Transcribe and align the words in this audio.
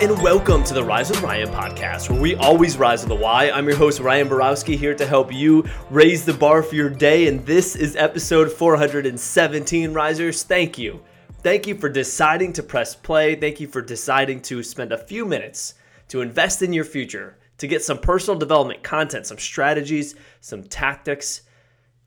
and 0.00 0.22
welcome 0.22 0.64
to 0.64 0.72
the 0.72 0.82
Rise 0.82 1.10
with 1.10 1.20
Ryan 1.20 1.48
podcast, 1.48 2.08
where 2.08 2.18
we 2.18 2.36
always 2.36 2.78
rise 2.78 3.02
with 3.02 3.10
the 3.10 3.22
why. 3.22 3.50
I'm 3.50 3.68
your 3.68 3.76
host, 3.76 4.00
Ryan 4.00 4.28
Borowski, 4.28 4.78
here 4.78 4.94
to 4.94 5.04
help 5.04 5.30
you 5.30 5.68
raise 5.90 6.24
the 6.24 6.32
bar 6.32 6.62
for 6.62 6.74
your 6.74 6.88
day, 6.88 7.28
and 7.28 7.44
this 7.44 7.76
is 7.76 7.96
episode 7.96 8.50
417, 8.50 9.92
Risers. 9.92 10.42
Thank 10.42 10.78
you. 10.78 11.02
Thank 11.42 11.66
you 11.66 11.74
for 11.74 11.90
deciding 11.90 12.54
to 12.54 12.62
press 12.62 12.94
play. 12.94 13.34
Thank 13.34 13.60
you 13.60 13.68
for 13.68 13.82
deciding 13.82 14.40
to 14.42 14.62
spend 14.62 14.90
a 14.90 14.96
few 14.96 15.26
minutes 15.26 15.74
to 16.08 16.22
invest 16.22 16.62
in 16.62 16.72
your 16.72 16.86
future, 16.86 17.36
to 17.58 17.66
get 17.66 17.84
some 17.84 17.98
personal 17.98 18.38
development 18.38 18.82
content, 18.82 19.26
some 19.26 19.38
strategies, 19.38 20.14
some 20.40 20.62
tactics, 20.62 21.42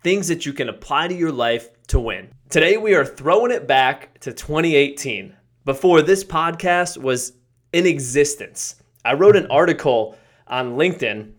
things 0.02 0.28
that 0.30 0.48
you 0.48 0.54
can 0.54 0.68
apply 0.68 1.10
to 1.10 1.16
your 1.16 1.32
life 1.32 1.70
to 1.90 2.00
win. 2.00 2.30
Today, 2.50 2.78
we 2.78 2.96
are 2.96 3.06
throwing 3.06 3.52
it 3.52 3.68
back 3.68 4.20
to 4.22 4.34
2018 4.34 5.37
before 5.68 6.02
this 6.02 6.24
podcast 6.24 6.98
was 6.98 7.34
in 7.74 7.86
existence. 7.86 8.76
I 9.04 9.16
wrote 9.16 9.36
an 9.36 9.48
article 9.48 10.18
on 10.48 10.78
LinkedIn 10.78 11.34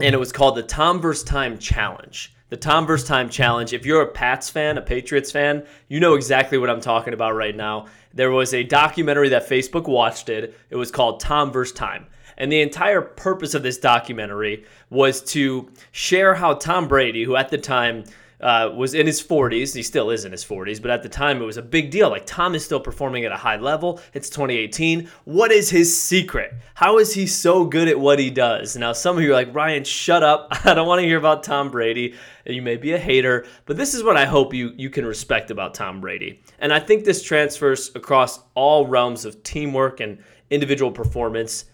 and 0.00 0.14
it 0.14 0.18
was 0.18 0.32
called 0.32 0.56
the 0.56 0.64
Tom 0.64 1.00
vs. 1.00 1.22
Time 1.22 1.58
Challenge. 1.58 2.34
The 2.48 2.56
Tom 2.56 2.88
vs. 2.88 3.06
Time 3.06 3.28
Challenge. 3.28 3.72
If 3.72 3.86
you're 3.86 4.02
a 4.02 4.10
Pats 4.10 4.50
fan, 4.50 4.78
a 4.78 4.82
Patriots 4.82 5.30
fan, 5.30 5.64
you 5.86 6.00
know 6.00 6.14
exactly 6.14 6.58
what 6.58 6.70
I'm 6.70 6.80
talking 6.80 7.14
about 7.14 7.36
right 7.36 7.54
now. 7.54 7.86
There 8.12 8.32
was 8.32 8.52
a 8.52 8.64
documentary 8.64 9.28
that 9.28 9.48
Facebook 9.48 9.86
watched 9.86 10.28
it. 10.28 10.58
It 10.70 10.76
was 10.76 10.90
called 10.90 11.20
Tom 11.20 11.52
vs. 11.52 11.72
Time. 11.72 12.06
And 12.36 12.50
the 12.50 12.62
entire 12.62 13.00
purpose 13.00 13.54
of 13.54 13.62
this 13.62 13.78
documentary 13.78 14.64
was 14.90 15.22
to 15.34 15.70
share 15.92 16.34
how 16.34 16.54
Tom 16.54 16.88
Brady, 16.88 17.22
who 17.22 17.36
at 17.36 17.50
the 17.50 17.58
time 17.58 18.02
uh, 18.40 18.70
was 18.74 18.94
in 18.94 19.06
his 19.06 19.22
40s. 19.22 19.74
He 19.74 19.82
still 19.82 20.10
is 20.10 20.24
in 20.24 20.32
his 20.32 20.44
40s, 20.44 20.80
but 20.80 20.90
at 20.90 21.02
the 21.02 21.08
time 21.08 21.42
it 21.42 21.44
was 21.44 21.56
a 21.56 21.62
big 21.62 21.90
deal. 21.90 22.10
Like 22.10 22.26
Tom 22.26 22.54
is 22.54 22.64
still 22.64 22.80
performing 22.80 23.24
at 23.24 23.32
a 23.32 23.36
high 23.36 23.56
level. 23.56 24.00
It's 24.14 24.28
2018. 24.30 25.08
What 25.24 25.50
is 25.50 25.70
his 25.70 25.98
secret? 25.98 26.54
How 26.74 26.98
is 26.98 27.14
he 27.14 27.26
so 27.26 27.64
good 27.64 27.88
at 27.88 27.98
what 27.98 28.18
he 28.18 28.30
does? 28.30 28.76
Now, 28.76 28.92
some 28.92 29.16
of 29.16 29.22
you 29.22 29.30
are 29.30 29.34
like, 29.34 29.54
Ryan, 29.54 29.84
shut 29.84 30.22
up. 30.22 30.48
I 30.64 30.74
don't 30.74 30.86
want 30.86 31.00
to 31.00 31.06
hear 31.06 31.18
about 31.18 31.42
Tom 31.42 31.70
Brady. 31.70 32.14
You 32.46 32.62
may 32.62 32.76
be 32.76 32.92
a 32.92 32.98
hater, 32.98 33.46
but 33.66 33.76
this 33.76 33.94
is 33.94 34.02
what 34.02 34.16
I 34.16 34.24
hope 34.24 34.54
you, 34.54 34.72
you 34.76 34.90
can 34.90 35.04
respect 35.04 35.50
about 35.50 35.74
Tom 35.74 36.00
Brady. 36.00 36.42
And 36.60 36.72
I 36.72 36.80
think 36.80 37.04
this 37.04 37.22
transfers 37.22 37.90
across 37.94 38.40
all 38.54 38.86
realms 38.86 39.24
of 39.24 39.42
teamwork 39.42 40.00
and 40.00 40.18
individual 40.50 40.90
performance. 40.90 41.66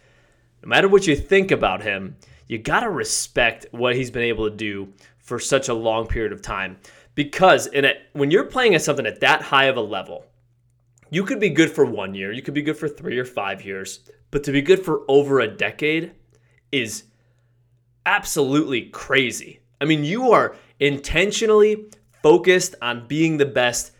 No 0.62 0.68
matter 0.68 0.88
what 0.88 1.06
you 1.06 1.14
think 1.14 1.50
about 1.50 1.82
him, 1.82 2.16
you 2.48 2.58
got 2.58 2.80
to 2.80 2.90
respect 2.90 3.66
what 3.70 3.94
he's 3.94 4.10
been 4.10 4.22
able 4.22 4.50
to 4.50 4.56
do 4.56 4.92
for 5.24 5.40
such 5.40 5.68
a 5.68 5.74
long 5.74 6.06
period 6.06 6.32
of 6.32 6.42
time. 6.42 6.76
Because 7.16 7.66
in 7.66 7.84
a, 7.84 7.94
when 8.12 8.30
you're 8.30 8.44
playing 8.44 8.74
at 8.74 8.82
something 8.82 9.06
at 9.06 9.20
that 9.20 9.42
high 9.42 9.64
of 9.64 9.76
a 9.76 9.80
level, 9.80 10.26
you 11.10 11.24
could 11.24 11.40
be 11.40 11.50
good 11.50 11.70
for 11.70 11.84
one 11.84 12.14
year, 12.14 12.30
you 12.30 12.42
could 12.42 12.54
be 12.54 12.62
good 12.62 12.76
for 12.76 12.88
three 12.88 13.18
or 13.18 13.24
five 13.24 13.64
years, 13.64 14.00
but 14.30 14.44
to 14.44 14.52
be 14.52 14.62
good 14.62 14.84
for 14.84 15.02
over 15.08 15.40
a 15.40 15.48
decade 15.48 16.12
is 16.70 17.04
absolutely 18.06 18.82
crazy. 18.90 19.60
I 19.80 19.86
mean, 19.86 20.04
you 20.04 20.32
are 20.32 20.56
intentionally 20.80 21.90
focused 22.22 22.74
on 22.82 23.06
being 23.06 23.36
the 23.36 23.46
best 23.46 23.92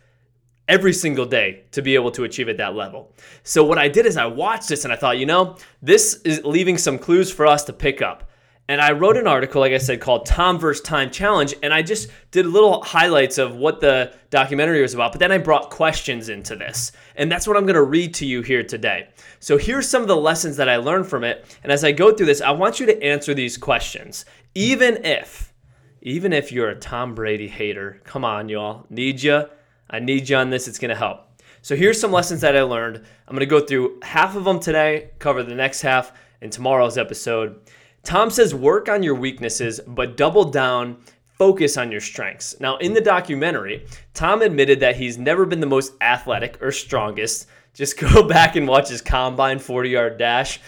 every 0.67 0.93
single 0.93 1.25
day 1.25 1.63
to 1.71 1.81
be 1.81 1.95
able 1.95 2.11
to 2.11 2.23
achieve 2.23 2.49
at 2.49 2.57
that 2.57 2.75
level. 2.75 3.13
So, 3.43 3.63
what 3.63 3.77
I 3.77 3.87
did 3.87 4.05
is 4.05 4.17
I 4.17 4.25
watched 4.25 4.67
this 4.67 4.83
and 4.83 4.91
I 4.91 4.95
thought, 4.95 5.17
you 5.17 5.25
know, 5.25 5.57
this 5.81 6.21
is 6.25 6.43
leaving 6.43 6.77
some 6.77 6.97
clues 6.97 7.31
for 7.31 7.45
us 7.45 7.63
to 7.65 7.73
pick 7.73 8.01
up. 8.01 8.29
And 8.67 8.81
I 8.81 8.93
wrote 8.93 9.15
an 9.15 9.27
article, 9.27 9.61
like 9.61 9.73
I 9.73 9.77
said, 9.77 10.01
called 10.01 10.25
Tom 10.25 10.57
vs. 10.59 10.81
Time 10.81 11.11
Challenge. 11.11 11.53
And 11.61 11.71
I 11.71 11.83
just 11.83 12.09
did 12.31 12.47
little 12.47 12.81
highlights 12.81 13.37
of 13.37 13.55
what 13.55 13.79
the 13.79 14.11
documentary 14.31 14.81
was 14.81 14.95
about. 14.95 15.11
But 15.11 15.19
then 15.19 15.31
I 15.31 15.37
brought 15.37 15.69
questions 15.69 16.29
into 16.29 16.55
this. 16.55 16.91
And 17.15 17.31
that's 17.31 17.47
what 17.47 17.57
I'm 17.57 17.65
going 17.65 17.75
to 17.75 17.83
read 17.83 18.15
to 18.15 18.25
you 18.25 18.41
here 18.41 18.63
today. 18.63 19.07
So 19.39 19.57
here's 19.57 19.87
some 19.87 20.01
of 20.01 20.07
the 20.07 20.17
lessons 20.17 20.57
that 20.57 20.67
I 20.67 20.77
learned 20.77 21.07
from 21.07 21.23
it. 21.23 21.45
And 21.61 21.71
as 21.71 21.83
I 21.83 21.91
go 21.91 22.11
through 22.11 22.25
this, 22.25 22.41
I 22.41 22.51
want 22.51 22.79
you 22.79 22.87
to 22.87 23.03
answer 23.03 23.35
these 23.35 23.55
questions. 23.55 24.25
Even 24.55 25.05
if, 25.05 25.53
even 26.01 26.33
if 26.33 26.51
you're 26.51 26.69
a 26.69 26.79
Tom 26.79 27.13
Brady 27.13 27.47
hater, 27.47 28.01
come 28.03 28.25
on, 28.25 28.49
y'all. 28.49 28.87
Need 28.89 29.21
you. 29.21 29.45
I 29.91 29.99
need 29.99 30.27
you 30.27 30.37
on 30.37 30.49
this. 30.49 30.67
It's 30.67 30.79
going 30.79 30.89
to 30.89 30.95
help. 30.95 31.21
So 31.61 31.75
here's 31.75 32.01
some 32.01 32.11
lessons 32.11 32.41
that 32.41 32.57
I 32.57 32.63
learned. 32.63 32.97
I'm 33.27 33.35
going 33.35 33.39
to 33.41 33.45
go 33.45 33.59
through 33.59 33.99
half 34.01 34.35
of 34.35 34.43
them 34.43 34.59
today, 34.59 35.11
cover 35.19 35.43
the 35.43 35.53
next 35.53 35.81
half 35.81 36.11
in 36.41 36.49
tomorrow's 36.49 36.97
episode. 36.97 37.59
Tom 38.05 38.29
says 38.29 38.53
work 38.53 38.87
on 38.87 39.03
your 39.03 39.15
weaknesses, 39.15 39.81
but 39.87 40.15
double 40.15 40.45
down, 40.45 40.97
focus 41.37 41.75
on 41.75 41.91
your 41.91 42.01
strengths. 42.01 42.59
Now, 42.59 42.77
in 42.77 42.93
the 42.93 43.01
documentary, 43.01 43.85
Tom 44.13 44.41
admitted 44.41 44.79
that 44.79 44.95
he's 44.95 45.17
never 45.17 45.45
been 45.45 45.59
the 45.59 45.65
most 45.65 45.93
athletic 46.01 46.61
or 46.61 46.71
strongest. 46.71 47.47
Just 47.73 47.97
go 48.13 48.27
back 48.27 48.55
and 48.55 48.67
watch 48.67 48.89
his 48.89 49.01
combine 49.01 49.59
40 49.59 49.89
yard 49.89 50.17
dash. 50.17 50.61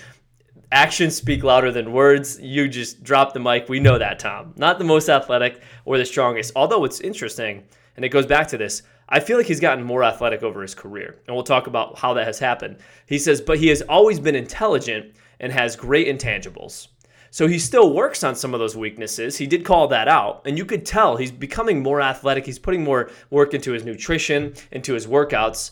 Actions 0.71 1.15
speak 1.15 1.43
louder 1.43 1.71
than 1.71 1.93
words. 1.93 2.41
You 2.41 2.67
just 2.67 3.03
drop 3.03 3.33
the 3.33 3.39
mic. 3.39 3.69
We 3.69 3.79
know 3.79 3.97
that, 3.97 4.19
Tom. 4.19 4.53
Not 4.57 4.79
the 4.79 4.83
most 4.83 5.07
athletic 5.07 5.61
or 5.85 5.97
the 5.97 6.05
strongest. 6.05 6.51
Although 6.55 6.83
it's 6.83 6.99
interesting, 6.99 7.63
and 7.95 8.03
it 8.03 8.09
goes 8.09 8.25
back 8.25 8.47
to 8.49 8.57
this. 8.57 8.81
I 9.09 9.21
feel 9.21 9.37
like 9.37 9.45
he's 9.45 9.61
gotten 9.61 9.83
more 9.85 10.03
athletic 10.03 10.43
over 10.43 10.61
his 10.61 10.75
career, 10.75 11.19
and 11.25 11.35
we'll 11.35 11.45
talk 11.45 11.67
about 11.67 11.97
how 11.97 12.13
that 12.15 12.27
has 12.27 12.39
happened. 12.39 12.77
He 13.05 13.17
says, 13.17 13.39
but 13.39 13.57
he 13.57 13.67
has 13.67 13.81
always 13.83 14.19
been 14.19 14.35
intelligent 14.35 15.15
and 15.39 15.51
has 15.51 15.77
great 15.77 16.07
intangibles. 16.07 16.89
So 17.29 17.47
he 17.47 17.59
still 17.59 17.93
works 17.93 18.23
on 18.23 18.35
some 18.35 18.53
of 18.53 18.59
those 18.59 18.75
weaknesses. 18.75 19.37
He 19.37 19.47
did 19.47 19.65
call 19.65 19.87
that 19.89 20.07
out, 20.07 20.41
and 20.45 20.57
you 20.57 20.65
could 20.65 20.85
tell 20.85 21.17
he's 21.17 21.31
becoming 21.31 21.83
more 21.83 22.01
athletic. 22.01 22.45
He's 22.45 22.59
putting 22.59 22.83
more 22.83 23.09
work 23.29 23.53
into 23.53 23.71
his 23.71 23.83
nutrition, 23.83 24.53
into 24.71 24.93
his 24.93 25.07
workouts, 25.07 25.71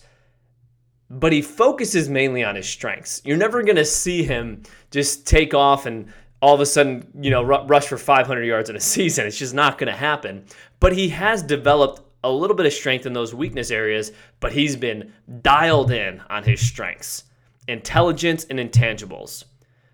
but 1.10 1.32
he 1.32 1.42
focuses 1.42 2.10
mainly 2.10 2.44
on 2.44 2.56
his 2.56 2.68
strengths. 2.68 3.22
You're 3.24 3.38
never 3.38 3.64
going 3.64 3.76
to 3.76 3.86
see 3.86 4.24
him 4.24 4.64
just 4.92 5.28
take 5.28 5.54
off 5.54 5.86
and 5.86 6.12
all 6.42 6.54
of 6.54 6.62
a 6.62 6.66
sudden, 6.66 7.08
you 7.20 7.32
know, 7.32 7.44
rush 7.44 7.88
for 7.88 7.98
500 7.98 8.44
yards 8.44 8.70
in 8.70 8.76
a 8.76 8.80
season. 8.96 9.26
It's 9.26 9.38
just 9.38 9.54
not 9.54 9.78
going 9.78 9.92
to 9.92 9.98
happen. 9.98 10.46
But 10.80 10.94
he 10.94 11.10
has 11.10 11.42
developed 11.42 12.02
a 12.24 12.32
little 12.32 12.56
bit 12.56 12.66
of 12.66 12.74
strength 12.74 13.06
in 13.06 13.14
those 13.14 13.34
weakness 13.36 13.72
areas, 13.72 14.12
but 14.40 14.52
he's 14.52 14.76
been 14.76 15.14
dialed 15.42 15.92
in 15.92 16.22
on 16.30 16.44
his 16.44 16.60
strengths, 16.60 17.24
intelligence 17.68 18.46
and 18.50 18.60
intangibles. 18.60 19.46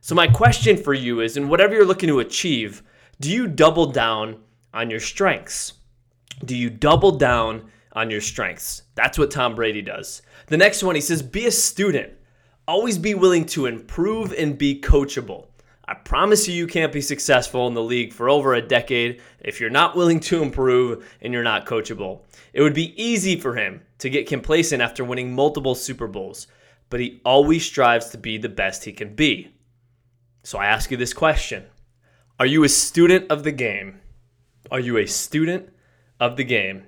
So, 0.03 0.15
my 0.15 0.25
question 0.25 0.77
for 0.77 0.95
you 0.95 1.19
is 1.19 1.37
in 1.37 1.47
whatever 1.47 1.75
you're 1.75 1.85
looking 1.85 2.09
to 2.09 2.21
achieve, 2.21 2.81
do 3.19 3.31
you 3.31 3.45
double 3.45 3.85
down 3.85 4.41
on 4.73 4.89
your 4.89 4.99
strengths? 4.99 5.73
Do 6.43 6.55
you 6.55 6.71
double 6.71 7.11
down 7.11 7.69
on 7.93 8.09
your 8.09 8.19
strengths? 8.19 8.81
That's 8.95 9.19
what 9.19 9.29
Tom 9.29 9.53
Brady 9.53 9.83
does. 9.83 10.23
The 10.47 10.57
next 10.57 10.81
one, 10.81 10.95
he 10.95 11.01
says, 11.01 11.21
be 11.21 11.45
a 11.45 11.51
student. 11.51 12.13
Always 12.67 12.97
be 12.97 13.13
willing 13.13 13.45
to 13.47 13.67
improve 13.67 14.33
and 14.33 14.57
be 14.57 14.81
coachable. 14.81 15.49
I 15.87 15.93
promise 15.93 16.47
you, 16.47 16.55
you 16.55 16.65
can't 16.65 16.91
be 16.91 17.01
successful 17.01 17.67
in 17.67 17.75
the 17.75 17.83
league 17.83 18.11
for 18.11 18.27
over 18.27 18.55
a 18.55 18.61
decade 18.61 19.21
if 19.41 19.59
you're 19.59 19.69
not 19.69 19.95
willing 19.95 20.19
to 20.21 20.41
improve 20.41 21.07
and 21.21 21.31
you're 21.31 21.43
not 21.43 21.67
coachable. 21.67 22.21
It 22.53 22.63
would 22.63 22.73
be 22.73 22.99
easy 22.99 23.39
for 23.39 23.53
him 23.53 23.83
to 23.99 24.09
get 24.09 24.27
complacent 24.27 24.81
after 24.81 25.05
winning 25.05 25.35
multiple 25.35 25.75
Super 25.75 26.07
Bowls, 26.07 26.47
but 26.89 26.99
he 26.99 27.21
always 27.23 27.63
strives 27.63 28.09
to 28.09 28.17
be 28.17 28.39
the 28.39 28.49
best 28.49 28.83
he 28.83 28.93
can 28.93 29.13
be. 29.13 29.53
So 30.43 30.57
I 30.57 30.65
ask 30.65 30.91
you 30.91 30.97
this 30.97 31.13
question 31.13 31.65
Are 32.39 32.45
you 32.45 32.63
a 32.63 32.69
student 32.69 33.31
of 33.31 33.43
the 33.43 33.51
game? 33.51 34.01
Are 34.69 34.79
you 34.79 34.97
a 34.97 35.05
student 35.05 35.69
of 36.19 36.37
the 36.37 36.43
game? 36.43 36.83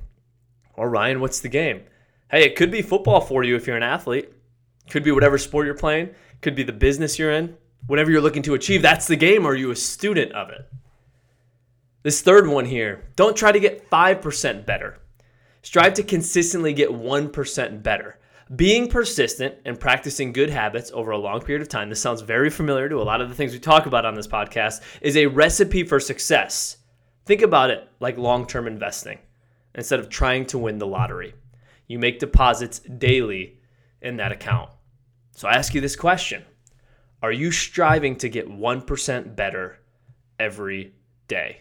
Or 0.75 0.89
Ryan, 0.89 1.19
what's 1.19 1.39
the 1.39 1.49
game? 1.49 1.83
Hey, 2.31 2.45
it 2.45 2.55
could 2.55 2.71
be 2.71 2.81
football 2.81 3.21
for 3.21 3.43
you 3.43 3.55
if 3.55 3.67
you're 3.67 3.77
an 3.77 3.83
athlete. 3.83 4.31
Could 4.89 5.03
be 5.03 5.11
whatever 5.11 5.37
sport 5.37 5.65
you're 5.65 5.75
playing. 5.75 6.09
Could 6.41 6.55
be 6.55 6.63
the 6.63 6.73
business 6.73 7.19
you're 7.19 7.31
in. 7.31 7.55
Whatever 7.87 8.11
you're 8.11 8.21
looking 8.21 8.43
to 8.43 8.53
achieve, 8.53 8.81
that's 8.81 9.07
the 9.07 9.15
game. 9.15 9.45
Are 9.45 9.55
you 9.55 9.71
a 9.71 9.75
student 9.75 10.31
of 10.31 10.49
it? 10.49 10.67
This 12.01 12.21
third 12.21 12.47
one 12.47 12.65
here 12.65 13.05
don't 13.15 13.35
try 13.35 13.51
to 13.51 13.59
get 13.59 13.89
5% 13.89 14.65
better. 14.65 14.99
Strive 15.61 15.93
to 15.93 16.03
consistently 16.03 16.73
get 16.73 16.89
1% 16.89 17.83
better. 17.83 18.17
Being 18.55 18.89
persistent 18.89 19.55
and 19.65 19.79
practicing 19.79 20.33
good 20.33 20.49
habits 20.49 20.91
over 20.93 21.11
a 21.11 21.17
long 21.17 21.41
period 21.41 21.61
of 21.61 21.69
time, 21.69 21.89
this 21.89 22.01
sounds 22.01 22.21
very 22.21 22.49
familiar 22.49 22.89
to 22.89 23.01
a 23.01 23.03
lot 23.03 23.21
of 23.21 23.29
the 23.29 23.35
things 23.35 23.53
we 23.53 23.59
talk 23.59 23.85
about 23.85 24.05
on 24.05 24.15
this 24.15 24.27
podcast, 24.27 24.81
is 25.01 25.15
a 25.15 25.27
recipe 25.27 25.83
for 25.83 25.99
success. 25.99 26.77
Think 27.25 27.41
about 27.41 27.71
it 27.71 27.87
like 27.99 28.17
long 28.17 28.45
term 28.45 28.67
investing 28.67 29.19
instead 29.75 29.99
of 29.99 30.09
trying 30.09 30.45
to 30.47 30.57
win 30.57 30.77
the 30.77 30.87
lottery. 30.87 31.33
You 31.87 31.99
make 31.99 32.19
deposits 32.19 32.79
daily 32.79 33.59
in 34.01 34.17
that 34.17 34.31
account. 34.31 34.69
So 35.31 35.47
I 35.47 35.53
ask 35.53 35.73
you 35.73 35.81
this 35.81 35.95
question 35.95 36.43
Are 37.21 37.31
you 37.31 37.51
striving 37.51 38.17
to 38.17 38.29
get 38.29 38.49
1% 38.49 39.35
better 39.35 39.79
every 40.37 40.93
day? 41.27 41.59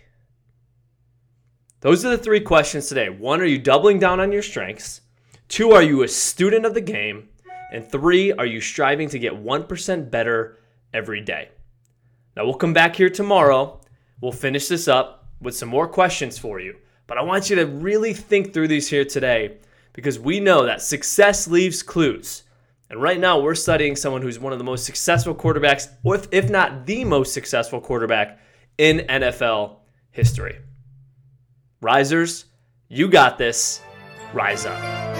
Those 1.81 2.05
are 2.05 2.11
the 2.11 2.19
three 2.19 2.41
questions 2.41 2.89
today. 2.89 3.09
One, 3.09 3.41
are 3.41 3.47
you 3.47 3.59
doubling 3.59 3.99
down 3.99 4.21
on 4.21 4.33
your 4.33 4.43
strengths? 4.43 5.01
Two, 5.49 5.73
are 5.73 5.83
you 5.83 6.03
a 6.03 6.09
student 6.09 6.65
of 6.65 6.75
the 6.75 6.81
game? 6.81 7.29
And 7.73 7.91
three, 7.91 8.33
are 8.33 8.47
you 8.47 8.61
striving 8.61 9.09
to 9.11 9.19
get 9.19 9.33
1% 9.33 10.11
better 10.11 10.59
every 10.93 11.21
day? 11.21 11.49
Now, 12.37 12.45
we'll 12.45 12.55
come 12.55 12.73
back 12.73 12.97
here 12.97 13.11
tomorrow. 13.11 13.81
We'll 14.21 14.33
finish 14.33 14.69
this 14.69 14.89
up 14.89 15.29
with 15.41 15.57
some 15.57 15.69
more 15.69 15.89
questions 15.89 16.39
for 16.39 16.61
you. 16.61 16.77
But 17.07 17.19
I 17.19 17.23
want 17.23 17.51
you 17.51 17.57
to 17.57 17.67
really 17.67 18.15
think 18.15 18.53
through 18.53 18.69
these 18.69 18.89
here 18.89 19.05
today 19.05 19.59
because 19.93 20.19
we 20.19 20.41
know 20.41 20.65
that 20.65 20.83
success 20.83 21.47
leaves 21.47 21.83
clues. 21.83 22.45
And 22.89 23.01
right 23.01 23.19
now, 23.19 23.41
we're 23.41 23.55
studying 23.55 23.97
someone 23.97 24.23
who's 24.23 24.39
one 24.39 24.53
of 24.53 24.59
the 24.59 24.65
most 24.65 24.85
successful 24.85 25.35
quarterbacks, 25.35 25.89
if, 26.31 26.51
not 26.51 26.87
the 26.87 27.05
most 27.05 27.33
successful 27.33 27.81
quarterback 27.81 28.39
in 28.79 28.99
NFL 29.09 29.77
history. 30.11 30.59
Risers, 31.81 32.45
you 32.89 33.09
got 33.09 33.39
this. 33.39 33.81
Rise 34.35 34.67
up. 34.67 35.12